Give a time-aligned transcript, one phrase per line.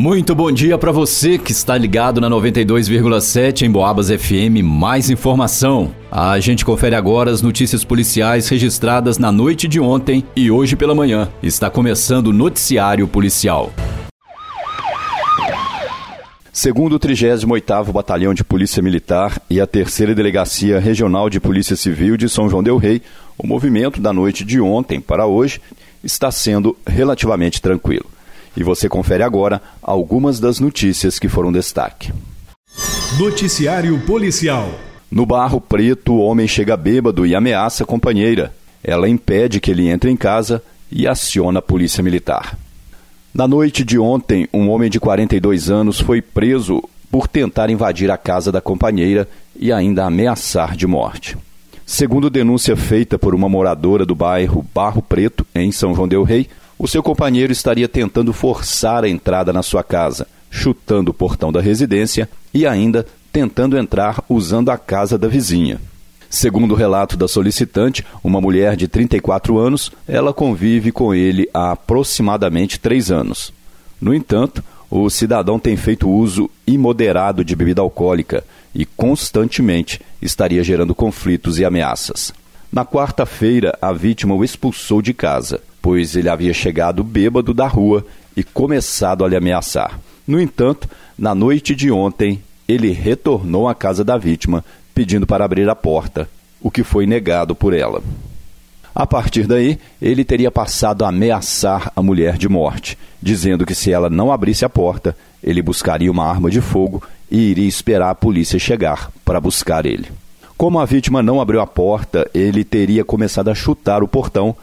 [0.00, 4.62] Muito bom dia para você que está ligado na 92,7 em Boabas FM.
[4.62, 5.92] Mais informação.
[6.08, 10.94] A gente confere agora as notícias policiais registradas na noite de ontem e hoje pela
[10.94, 11.28] manhã.
[11.42, 13.72] Está começando o noticiário policial.
[16.52, 22.16] Segundo o 38º Batalhão de Polícia Militar e a Terceira Delegacia Regional de Polícia Civil
[22.16, 23.02] de São João del Rei,
[23.36, 25.60] o movimento da noite de ontem para hoje
[26.04, 28.06] está sendo relativamente tranquilo.
[28.56, 32.12] E você confere agora algumas das notícias que foram destaque.
[33.18, 34.70] Noticiário Policial.
[35.10, 38.52] No Barro Preto, o homem chega bêbado e ameaça a companheira.
[38.84, 42.56] Ela impede que ele entre em casa e aciona a polícia militar.
[43.32, 48.16] Na noite de ontem, um homem de 42 anos foi preso por tentar invadir a
[48.16, 51.36] casa da companheira e ainda ameaçar de morte.
[51.86, 56.46] Segundo denúncia feita por uma moradora do bairro Barro Preto, em São João Del Rei,
[56.78, 61.60] o seu companheiro estaria tentando forçar a entrada na sua casa, chutando o portão da
[61.60, 65.80] residência e ainda tentando entrar usando a casa da vizinha.
[66.30, 71.72] Segundo o relato da solicitante, uma mulher de 34 anos, ela convive com ele há
[71.72, 73.52] aproximadamente três anos.
[74.00, 78.44] No entanto, o cidadão tem feito uso imoderado de bebida alcoólica
[78.74, 82.32] e constantemente estaria gerando conflitos e ameaças.
[82.70, 88.04] Na quarta-feira, a vítima o expulsou de casa pois ele havia chegado bêbado da rua
[88.36, 89.98] e começado a lhe ameaçar.
[90.26, 90.86] No entanto,
[91.18, 94.62] na noite de ontem, ele retornou à casa da vítima,
[94.94, 96.28] pedindo para abrir a porta,
[96.60, 98.02] o que foi negado por ela.
[98.94, 103.90] A partir daí, ele teria passado a ameaçar a mulher de morte, dizendo que se
[103.90, 108.14] ela não abrisse a porta, ele buscaria uma arma de fogo e iria esperar a
[108.14, 110.08] polícia chegar para buscar ele.
[110.54, 114.54] Como a vítima não abriu a porta, ele teria começado a chutar o portão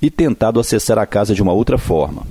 [0.00, 2.22] e tentado acessar a casa de uma outra forma.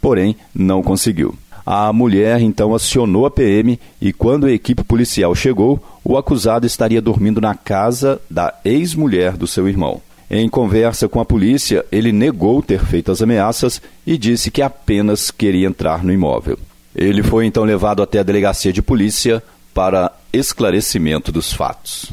[0.00, 1.34] Porém, não conseguiu.
[1.64, 7.00] A mulher então acionou a PM e, quando a equipe policial chegou, o acusado estaria
[7.00, 10.00] dormindo na casa da ex-mulher do seu irmão.
[10.30, 15.30] Em conversa com a polícia, ele negou ter feito as ameaças e disse que apenas
[15.30, 16.58] queria entrar no imóvel.
[16.94, 19.42] Ele foi então levado até a delegacia de polícia
[19.74, 22.12] para esclarecimento dos fatos.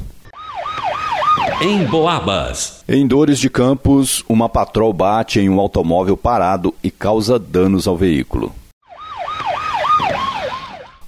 [1.59, 2.83] Em Boabas.
[2.87, 7.97] Em Dores de Campos, uma patrol bate em um automóvel parado e causa danos ao
[7.97, 8.53] veículo.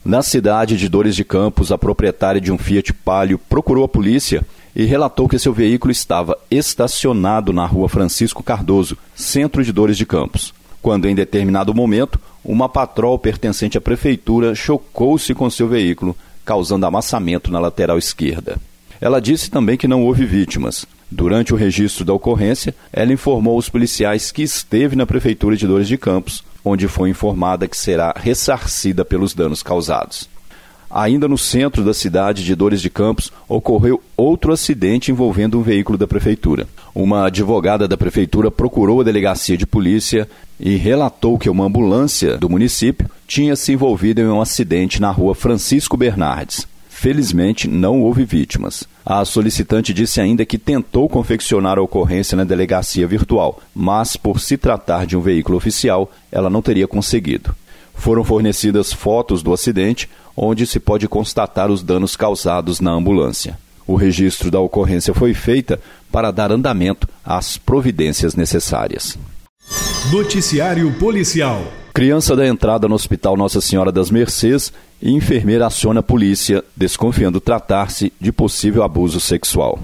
[0.03, 4.43] Na cidade de Dores de Campos, a proprietária de um Fiat Palio procurou a polícia
[4.75, 10.05] e relatou que seu veículo estava estacionado na rua Francisco Cardoso, centro de Dores de
[10.07, 16.87] Campos, quando em determinado momento uma patrol pertencente à prefeitura chocou-se com seu veículo, causando
[16.87, 18.57] amassamento na lateral esquerda.
[19.01, 20.85] Ela disse também que não houve vítimas.
[21.09, 25.87] Durante o registro da ocorrência, ela informou os policiais que esteve na Prefeitura de Dores
[25.87, 30.29] de Campos, onde foi informada que será ressarcida pelos danos causados.
[30.91, 35.97] Ainda no centro da cidade de Dores de Campos, ocorreu outro acidente envolvendo um veículo
[35.97, 36.67] da prefeitura.
[36.95, 40.27] Uma advogada da prefeitura procurou a delegacia de polícia
[40.59, 45.35] e relatou que uma ambulância do município tinha se envolvido em um acidente na rua
[45.35, 46.67] Francisco Bernardes.
[46.99, 48.83] Felizmente, não houve vítimas.
[49.05, 54.57] A solicitante disse ainda que tentou confeccionar a ocorrência na delegacia virtual, mas, por se
[54.57, 57.55] tratar de um veículo oficial, ela não teria conseguido.
[57.95, 63.57] Foram fornecidas fotos do acidente, onde se pode constatar os danos causados na ambulância.
[63.87, 65.79] O registro da ocorrência foi feita
[66.11, 69.17] para dar andamento às providências necessárias.
[70.11, 71.63] Noticiário Policial.
[71.93, 74.71] Criança da entrada no Hospital Nossa Senhora das Mercês
[75.01, 79.79] e enfermeira aciona a polícia, desconfiando tratar-se de possível abuso sexual.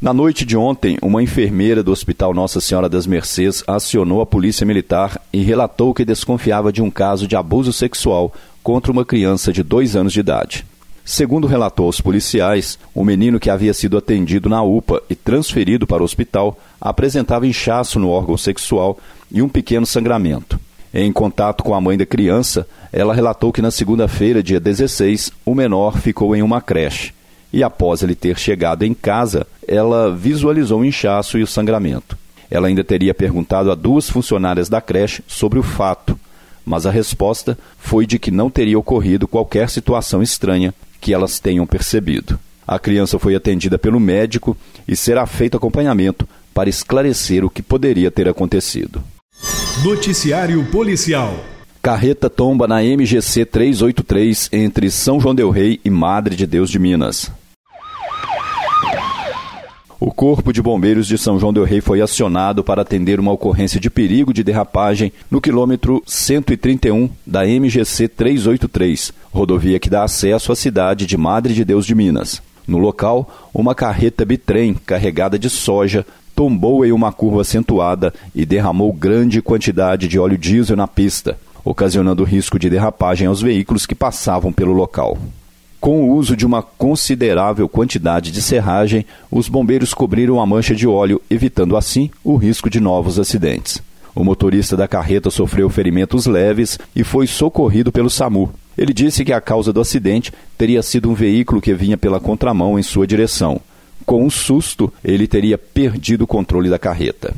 [0.00, 4.66] Na noite de ontem, uma enfermeira do Hospital Nossa Senhora das Mercês acionou a Polícia
[4.66, 9.62] Militar e relatou que desconfiava de um caso de abuso sexual contra uma criança de
[9.62, 10.66] dois anos de idade.
[11.04, 16.02] Segundo relatou aos policiais, o menino que havia sido atendido na UPA e transferido para
[16.02, 18.98] o hospital apresentava inchaço no órgão sexual
[19.30, 20.58] e um pequeno sangramento.
[20.96, 25.52] Em contato com a mãe da criança, ela relatou que na segunda-feira, dia 16, o
[25.52, 27.12] menor ficou em uma creche.
[27.52, 32.16] E após ele ter chegado em casa, ela visualizou o inchaço e o sangramento.
[32.48, 36.16] Ela ainda teria perguntado a duas funcionárias da creche sobre o fato,
[36.64, 41.66] mas a resposta foi de que não teria ocorrido qualquer situação estranha que elas tenham
[41.66, 42.38] percebido.
[42.64, 44.56] A criança foi atendida pelo médico
[44.86, 49.02] e será feito acompanhamento para esclarecer o que poderia ter acontecido.
[49.82, 51.34] Noticiário Policial.
[51.82, 56.78] Carreta tomba na MGC 383 entre São João Del Rei e Madre de Deus de
[56.78, 57.30] Minas.
[59.98, 63.80] O Corpo de Bombeiros de São João Del Rei foi acionado para atender uma ocorrência
[63.80, 70.56] de perigo de derrapagem no quilômetro 131 da MGC 383, rodovia que dá acesso à
[70.56, 72.40] cidade de Madre de Deus de Minas.
[72.66, 78.92] No local, uma carreta bitrem carregada de soja tombou em uma curva acentuada e derramou
[78.92, 84.52] grande quantidade de óleo diesel na pista, ocasionando risco de derrapagem aos veículos que passavam
[84.52, 85.16] pelo local.
[85.80, 90.86] Com o uso de uma considerável quantidade de serragem, os bombeiros cobriram a mancha de
[90.86, 93.82] óleo, evitando assim o risco de novos acidentes.
[94.14, 98.50] O motorista da carreta sofreu ferimentos leves e foi socorrido pelo SAMU.
[98.78, 102.78] Ele disse que a causa do acidente teria sido um veículo que vinha pela contramão
[102.78, 103.60] em sua direção.
[104.04, 107.34] Com um susto, ele teria perdido o controle da carreta.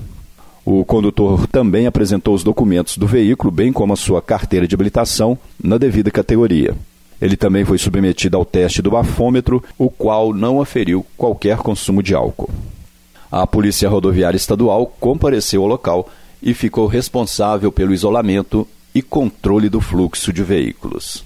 [0.64, 5.38] O condutor também apresentou os documentos do veículo, bem como a sua carteira de habilitação,
[5.62, 6.74] na devida categoria.
[7.22, 12.14] Ele também foi submetido ao teste do bafômetro, o qual não aferiu qualquer consumo de
[12.14, 12.50] álcool.
[13.30, 16.08] A Polícia Rodoviária Estadual compareceu ao local
[16.42, 21.25] e ficou responsável pelo isolamento e controle do fluxo de veículos.